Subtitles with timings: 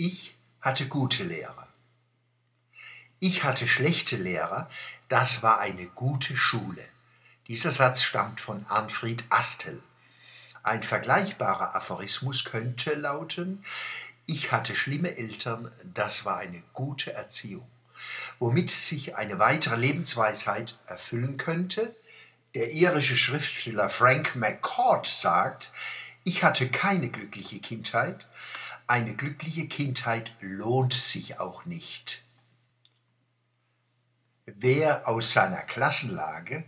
[0.00, 1.66] Ich hatte gute Lehrer.
[3.18, 4.70] Ich hatte schlechte Lehrer,
[5.08, 6.84] das war eine gute Schule.
[7.48, 9.82] Dieser Satz stammt von Arnfried Astel.
[10.62, 13.64] Ein vergleichbarer Aphorismus könnte lauten,
[14.24, 17.68] ich hatte schlimme Eltern, das war eine gute Erziehung.
[18.38, 21.92] Womit sich eine weitere Lebensweisheit erfüllen könnte,
[22.54, 25.72] der irische Schriftsteller Frank McCord sagt,
[26.24, 28.26] ich hatte keine glückliche Kindheit,
[28.86, 32.24] eine glückliche Kindheit lohnt sich auch nicht.
[34.46, 36.64] Wer aus seiner Klassenlage,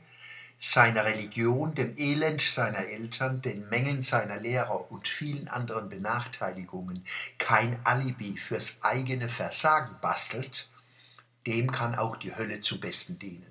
[0.59, 7.07] seiner Religion, dem Elend seiner Eltern, den Mängeln seiner Lehrer und vielen anderen Benachteiligungen
[7.39, 10.69] kein Alibi fürs eigene Versagen bastelt,
[11.47, 13.51] dem kann auch die Hölle zu Besten dienen.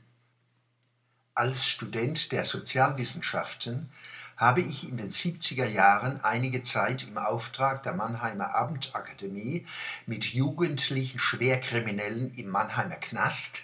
[1.40, 3.90] Als Student der Sozialwissenschaften
[4.36, 9.66] habe ich in den 70er Jahren einige Zeit im Auftrag der Mannheimer Abendakademie
[10.06, 13.64] mit jugendlichen Schwerkriminellen im Mannheimer Knast,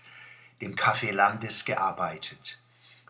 [0.61, 2.59] dem Café Landes, gearbeitet.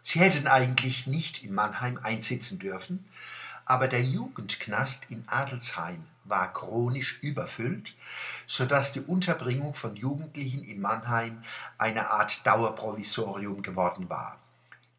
[0.02, 3.06] Sie hätten eigentlich nicht in Mannheim einsitzen dürfen,
[3.66, 7.94] aber der Jugendknast in Adelsheim war chronisch überfüllt,
[8.48, 11.44] so dass die Unterbringung von Jugendlichen in Mannheim
[11.78, 14.40] eine Art Dauerprovisorium geworden war.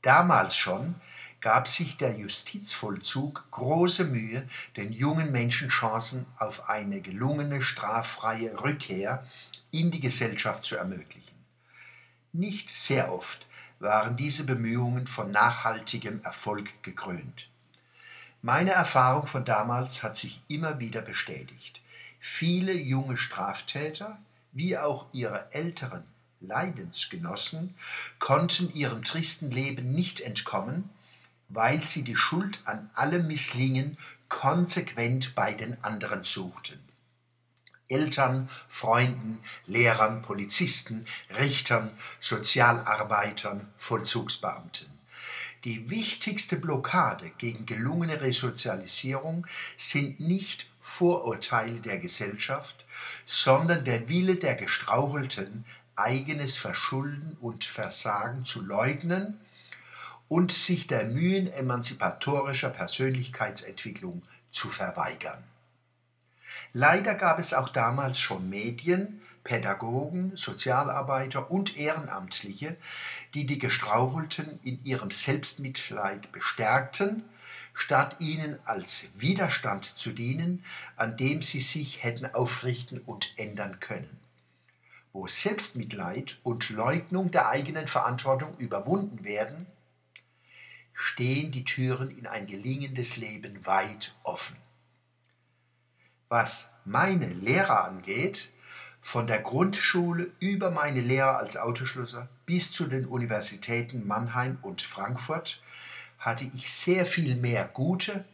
[0.06, 0.94] Damals schon
[1.40, 9.26] gab sich der Justizvollzug große Mühe, den jungen Menschen Chancen auf eine gelungene straffreie Rückkehr
[9.72, 11.34] in die Gesellschaft zu ermöglichen.
[12.32, 13.48] Nicht sehr oft
[13.80, 17.50] waren diese Bemühungen von nachhaltigem Erfolg gekrönt.
[18.42, 21.80] Meine Erfahrung von damals hat sich immer wieder bestätigt.
[22.20, 24.20] Viele junge Straftäter,
[24.52, 26.04] wie auch ihre älteren
[26.40, 27.74] Leidensgenossen,
[28.18, 30.90] konnten ihrem tristen Leben nicht entkommen
[31.48, 33.96] weil sie die Schuld an allem Misslingen
[34.28, 36.80] konsequent bei den anderen suchten.
[37.88, 41.06] Eltern, Freunden, Lehrern, Polizisten,
[41.38, 44.88] Richtern, Sozialarbeitern, Vollzugsbeamten.
[45.62, 49.46] Die wichtigste Blockade gegen gelungene Resozialisierung
[49.76, 52.84] sind nicht Vorurteile der Gesellschaft,
[53.24, 55.64] sondern der Wille der Gestrauchelten,
[55.96, 59.40] eigenes Verschulden und Versagen zu leugnen
[60.28, 65.42] und sich der Mühen emanzipatorischer Persönlichkeitsentwicklung zu verweigern.
[66.72, 72.76] Leider gab es auch damals schon Medien, Pädagogen, Sozialarbeiter und Ehrenamtliche,
[73.34, 77.24] die die Gestrauchelten in ihrem Selbstmitleid bestärkten,
[77.72, 80.64] statt ihnen als Widerstand zu dienen,
[80.96, 84.25] an dem sie sich hätten aufrichten und ändern können.
[85.16, 89.66] Wo Selbstmitleid und Leugnung der eigenen Verantwortung überwunden werden,
[90.92, 94.58] stehen die Türen in ein gelingendes Leben weit offen.
[96.28, 98.50] Was meine Lehrer angeht,
[99.00, 105.62] von der Grundschule über meine Lehrer als Autoschlosser bis zu den Universitäten Mannheim und Frankfurt
[106.18, 108.26] hatte ich sehr viel mehr gute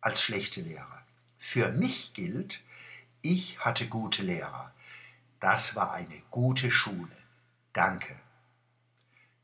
[0.00, 1.00] als schlechte Lehrer.
[1.38, 2.64] Für mich gilt,
[3.22, 4.72] ich hatte gute Lehrer.
[5.40, 7.16] Das war eine gute Schule.
[7.72, 8.18] Danke.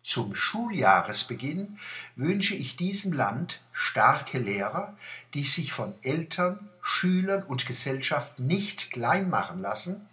[0.02, 1.78] Zum Schuljahresbeginn
[2.14, 4.96] wünsche ich diesem Land starke Lehrer,
[5.32, 10.06] die sich von Eltern, Schülern und Gesellschaft nicht klein machen lassen,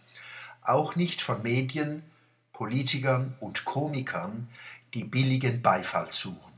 [0.62, 2.04] auch nicht von Medien,
[2.54, 4.48] Politikern und Komikern,
[4.94, 6.51] die billigen Beifall suchen.